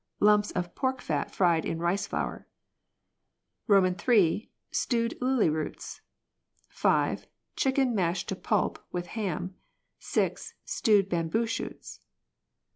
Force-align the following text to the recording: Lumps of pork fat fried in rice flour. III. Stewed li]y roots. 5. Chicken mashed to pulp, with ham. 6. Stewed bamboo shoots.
Lumps 0.19 0.49
of 0.53 0.73
pork 0.73 0.99
fat 0.99 1.29
fried 1.29 1.63
in 1.63 1.77
rice 1.77 2.07
flour. 2.07 2.47
III. 3.69 4.51
Stewed 4.71 5.15
li]y 5.21 5.45
roots. 5.47 6.01
5. 6.69 7.27
Chicken 7.55 7.93
mashed 7.93 8.27
to 8.29 8.35
pulp, 8.35 8.83
with 8.91 9.05
ham. 9.05 9.57
6. 9.99 10.55
Stewed 10.65 11.07
bamboo 11.07 11.45
shoots. 11.45 11.99